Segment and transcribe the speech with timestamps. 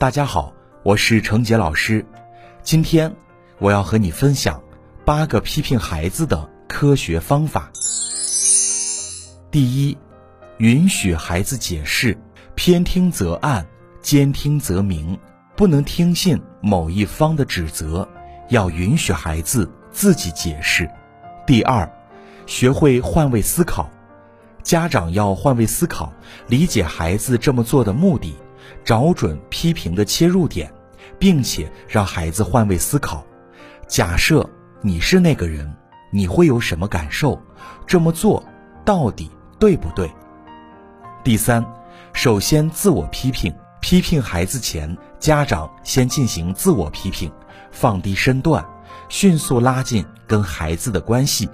[0.00, 2.02] 大家好，我是程杰老师。
[2.62, 3.14] 今天
[3.58, 4.58] 我要和你分享
[5.04, 7.70] 八个批评孩子的科学方法。
[9.50, 9.98] 第一，
[10.56, 12.16] 允许孩子解释，
[12.54, 13.66] 偏听则暗，
[14.00, 15.18] 兼听则明，
[15.54, 18.08] 不能听信某一方的指责，
[18.48, 20.90] 要允许孩子自己解释。
[21.46, 21.86] 第二，
[22.46, 23.90] 学会换位思考，
[24.62, 26.10] 家长要换位思考，
[26.46, 28.34] 理解孩子这么做的目的。
[28.84, 30.72] 找准批评的切入点，
[31.18, 33.24] 并且让孩子换位思考。
[33.86, 34.48] 假设
[34.80, 35.72] 你是那个人，
[36.10, 37.40] 你会有什么感受？
[37.86, 38.42] 这么做
[38.84, 40.10] 到底对不对？
[41.22, 41.64] 第三，
[42.12, 43.52] 首先自我批评。
[43.82, 47.32] 批评孩子前，家长先进行自我批评，
[47.70, 48.62] 放低身段，
[49.08, 51.48] 迅速拉近跟孩子的关系。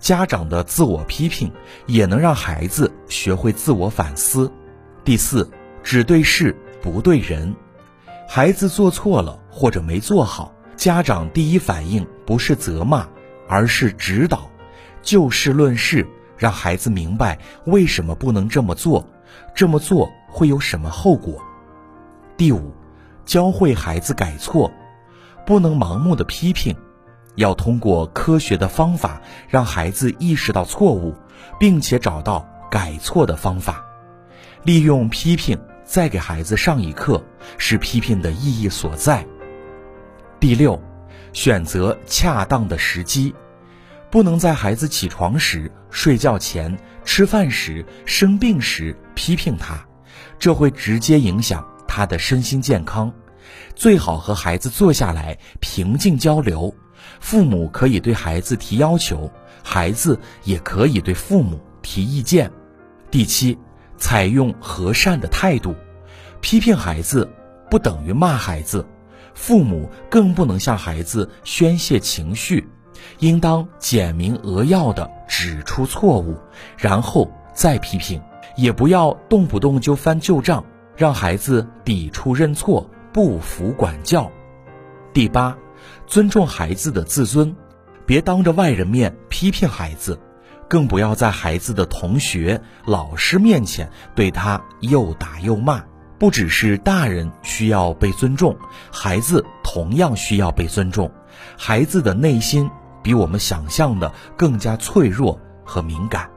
[0.00, 1.52] 家长的自我批评
[1.86, 4.50] 也能让孩子学会自我反思。
[5.04, 5.48] 第四。
[5.86, 7.54] 只对事不对人，
[8.28, 13.06] 孩子做错了或者没做好，家长第一反应不是责骂，
[13.48, 14.50] 而是指导，
[15.00, 16.04] 就事论事，
[16.36, 19.08] 让孩子明白为什么不能这么做，
[19.54, 21.40] 这么做会有什么后果。
[22.36, 22.74] 第五，
[23.24, 24.68] 教会孩子改错，
[25.46, 26.74] 不能盲目的批评，
[27.36, 31.14] 要通过科学的方法让孩子意识到错误，
[31.60, 33.86] 并且找到改错的方法，
[34.64, 35.56] 利用批评。
[35.86, 37.24] 再给孩子上一课，
[37.56, 39.24] 是批评的意义所在。
[40.40, 40.78] 第六，
[41.32, 43.32] 选择恰当的时机，
[44.10, 49.86] 不能在孩子起床时、睡觉前、吃饭时、生病时批评他，
[50.40, 53.10] 这会直接影响他的身心健康。
[53.76, 56.74] 最好和孩子坐下来平静交流，
[57.20, 59.30] 父母可以对孩子提要求，
[59.62, 62.50] 孩子也可以对父母提意见。
[63.08, 63.56] 第七。
[63.98, 65.74] 采用和善的态度，
[66.40, 67.28] 批评孩子
[67.70, 68.86] 不等于骂孩子，
[69.34, 72.68] 父母更不能向孩子宣泄情绪，
[73.18, 76.36] 应当简明扼要地指出错误，
[76.76, 78.20] 然后再批评，
[78.56, 80.64] 也不要动不动就翻旧账，
[80.96, 84.30] 让孩子抵触认错，不服管教。
[85.12, 85.56] 第八，
[86.06, 87.56] 尊重孩子的自尊，
[88.04, 90.20] 别当着外人面批评孩子。
[90.68, 95.84] 更不要在孩子的同学、老师面前对他又打又骂。
[96.18, 98.56] 不只是大人需要被尊重，
[98.90, 101.12] 孩子同样需要被尊重。
[101.58, 102.70] 孩子的内心
[103.02, 106.30] 比我们想象的更加脆弱和敏感。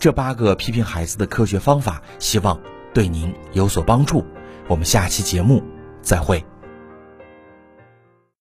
[0.00, 2.60] 这八个批评孩子的科学方法，希望
[2.92, 4.26] 对您有所帮助。
[4.66, 5.62] 我们下期节目
[6.02, 6.47] 再会。